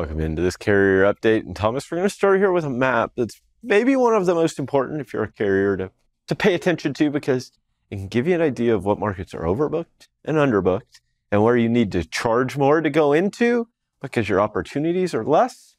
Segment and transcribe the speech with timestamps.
[0.00, 1.40] Welcome into this carrier update.
[1.40, 4.34] And Thomas, we're going to start here with a map that's maybe one of the
[4.34, 5.90] most important if you're a carrier to,
[6.26, 7.52] to pay attention to because
[7.90, 11.58] it can give you an idea of what markets are overbooked and underbooked and where
[11.58, 13.68] you need to charge more to go into
[14.00, 15.76] because your opportunities are less.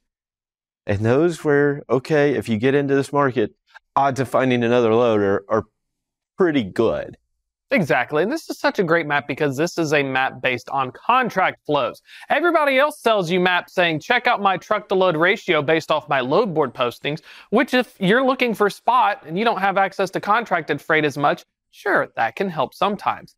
[0.86, 3.56] And those where, okay, if you get into this market,
[3.96, 5.64] odds of finding another load are, are
[6.38, 7.18] pretty good.
[7.72, 8.21] Exactly.
[8.21, 11.66] And this is such a great map because this is a map based on contract
[11.66, 12.02] flows.
[12.29, 16.10] Everybody else sells you maps saying, check out my truck to load ratio based off
[16.10, 20.10] my load board postings, which if you're looking for spot and you don't have access
[20.12, 23.36] to contracted freight as much, sure, that can help sometimes.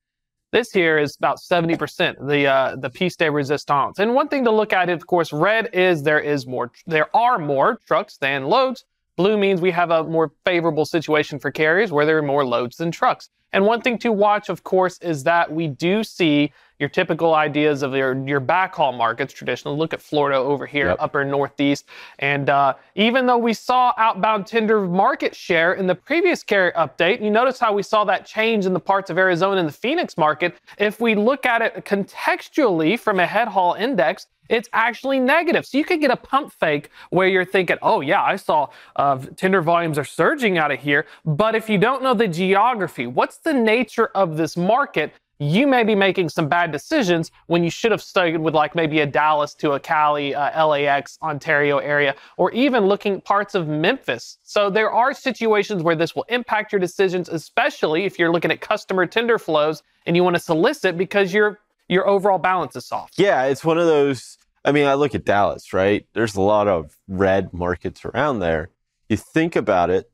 [0.51, 3.97] This here is about 70%, the uh, the piece de resistance.
[3.97, 7.39] And one thing to look at, of course, red is there is more, there are
[7.39, 8.85] more trucks than loads.
[9.15, 12.77] Blue means we have a more favorable situation for carriers where there are more loads
[12.77, 13.29] than trucks.
[13.51, 17.81] And one thing to watch, of course, is that we do see your typical ideas
[17.81, 19.77] of your, your backhaul markets, traditionally.
[19.77, 20.97] Look at Florida over here, yep.
[20.99, 21.85] upper Northeast.
[22.19, 27.23] And uh, even though we saw outbound tender market share in the previous carrier update,
[27.23, 30.17] you notice how we saw that change in the parts of Arizona and the Phoenix
[30.17, 30.57] market.
[30.77, 35.65] If we look at it contextually from a head haul index, it's actually negative.
[35.65, 39.17] So you could get a pump fake where you're thinking, oh, yeah, I saw uh,
[39.35, 41.05] tender volumes are surging out of here.
[41.25, 45.13] But if you don't know the geography, what's the nature of this market?
[45.39, 48.99] You may be making some bad decisions when you should have studied with like maybe
[48.99, 54.37] a Dallas to a Cali, uh, LAX, Ontario area, or even looking parts of Memphis.
[54.43, 58.61] So there are situations where this will impact your decisions, especially if you're looking at
[58.61, 63.19] customer tender flows and you want to solicit because you're your overall balance is soft.
[63.19, 64.37] Yeah, it's one of those.
[64.63, 66.07] I mean, I look at Dallas, right?
[66.13, 68.69] There's a lot of red markets around there.
[69.09, 70.09] You think about it,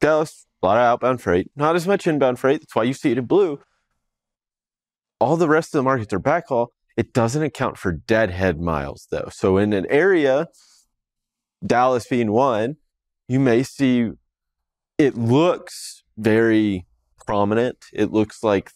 [0.00, 2.60] Dallas, a lot of outbound freight, not as much inbound freight.
[2.60, 3.60] That's why you see it in blue.
[5.20, 6.68] All the rest of the markets are backhaul.
[6.96, 9.28] It doesn't account for deadhead miles, though.
[9.32, 10.48] So in an area,
[11.64, 12.76] Dallas being one,
[13.28, 14.10] you may see
[14.96, 16.86] it looks very
[17.26, 17.86] prominent.
[17.92, 18.72] It looks like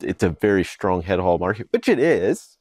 [0.00, 2.56] it's a very strong head haul market, which it is.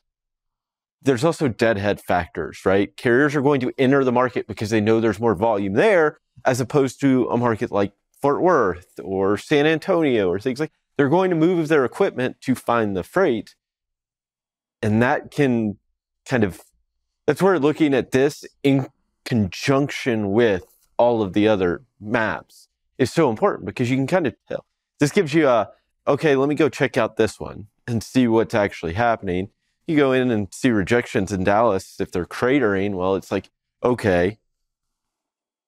[1.01, 2.95] There's also deadhead factors, right?
[2.97, 6.59] Carriers are going to enter the market because they know there's more volume there, as
[6.59, 11.29] opposed to a market like Fort Worth or San Antonio or things like they're going
[11.29, 13.55] to move their equipment to find the freight.
[14.81, 15.77] And that can
[16.25, 16.61] kind of
[17.27, 18.87] that's where looking at this in
[19.23, 20.65] conjunction with
[20.97, 22.67] all of the other maps
[22.97, 24.65] is so important because you can kind of tell.
[24.99, 25.69] This gives you a
[26.07, 29.49] okay, let me go check out this one and see what's actually happening.
[29.87, 31.99] You go in and see rejections in Dallas.
[31.99, 33.49] If they're cratering, well, it's like,
[33.83, 34.39] okay,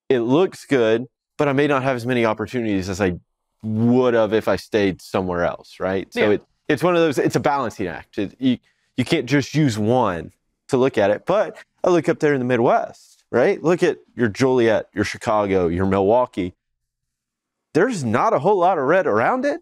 [0.09, 1.05] it looks good,
[1.37, 3.19] but I may not have as many opportunities as I
[3.63, 6.07] would have if I stayed somewhere else, right?
[6.13, 6.23] Yeah.
[6.23, 8.17] So it, it's one of those, it's a balancing act.
[8.17, 8.57] It, you,
[8.95, 10.31] you can't just use one
[10.67, 11.25] to look at it.
[11.25, 13.61] But I look up there in the Midwest, right?
[13.61, 16.53] Look at your Joliet, your Chicago, your Milwaukee.
[17.73, 19.61] There's not a whole lot of red around it,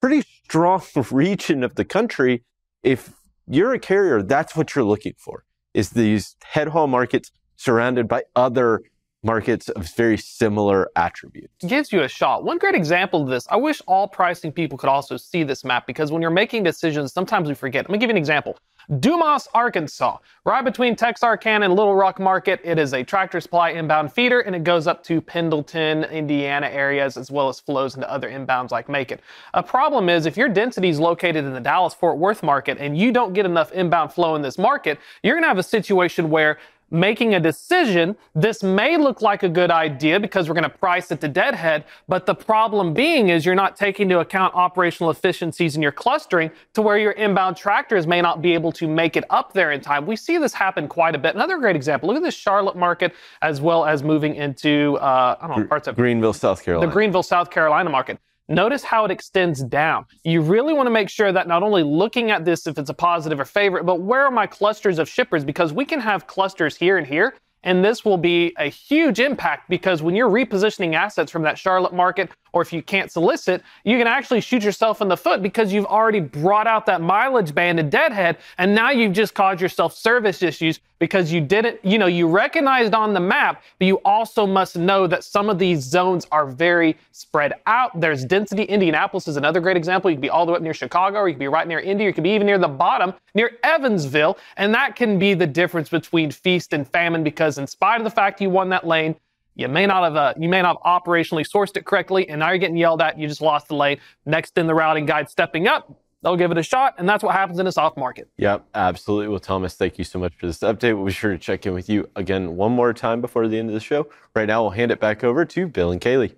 [0.00, 2.44] pretty strong region of the country.
[2.82, 3.14] If
[3.46, 5.44] you're a carrier, that's what you're looking for
[5.74, 8.82] is these head haul markets surrounded by other
[9.22, 11.52] markets of very similar attributes.
[11.64, 12.44] Gives you a shot.
[12.44, 15.86] One great example of this, I wish all pricing people could also see this map
[15.86, 17.84] because when you're making decisions, sometimes we forget.
[17.84, 18.58] Let me give you an example.
[18.98, 22.60] Dumas, Arkansas, right between Texarkana and Little Rock Market.
[22.64, 27.16] It is a tractor supply inbound feeder and it goes up to Pendleton, Indiana areas
[27.16, 29.20] as well as flows into other inbounds like Macon.
[29.54, 32.98] A problem is if your density is located in the Dallas Fort Worth market and
[32.98, 36.28] you don't get enough inbound flow in this market, you're going to have a situation
[36.28, 36.58] where
[36.92, 38.14] making a decision.
[38.34, 41.84] This may look like a good idea because we're going to price it to deadhead,
[42.06, 46.50] but the problem being is you're not taking into account operational efficiencies in your clustering
[46.74, 49.80] to where your inbound tractors may not be able to make it up there in
[49.80, 50.06] time.
[50.06, 51.34] We see this happen quite a bit.
[51.34, 55.46] Another great example, look at this Charlotte market as well as moving into, uh, I
[55.48, 56.88] don't know, parts of Greenville, South Carolina.
[56.88, 58.18] The Greenville, South Carolina market.
[58.52, 60.04] Notice how it extends down.
[60.24, 62.94] You really want to make sure that not only looking at this if it's a
[62.94, 65.42] positive or favorite, but where are my clusters of shippers?
[65.42, 69.70] Because we can have clusters here and here, and this will be a huge impact
[69.70, 73.98] because when you're repositioning assets from that Charlotte market or if you can't solicit, you
[73.98, 77.80] can actually shoot yourself in the foot because you've already brought out that mileage band
[77.80, 82.06] and deadhead, and now you've just caused yourself service issues because you didn't, you know,
[82.06, 86.28] you recognized on the map, but you also must know that some of these zones
[86.30, 87.98] are very spread out.
[87.98, 88.62] There's density.
[88.62, 90.10] Indianapolis is another great example.
[90.12, 91.80] You could be all the way up near Chicago, or you could be right near
[91.80, 95.34] Indy, or you could be even near the bottom, near Evansville, and that can be
[95.34, 98.86] the difference between feast and famine because in spite of the fact you won that
[98.86, 99.16] lane,
[99.54, 102.48] you may not have uh, you may not have operationally sourced it correctly, and now
[102.48, 103.18] you're getting yelled at.
[103.18, 103.98] You just lost the lane.
[104.26, 107.34] Next in the routing guide, stepping up, they'll give it a shot, and that's what
[107.34, 108.28] happens in a soft market.
[108.38, 109.28] Yep, absolutely.
[109.28, 110.96] Well, Thomas, thank you so much for this update.
[110.96, 113.68] We'll be sure to check in with you again one more time before the end
[113.68, 114.08] of the show.
[114.34, 116.34] Right now, we'll hand it back over to Bill and Kaylee.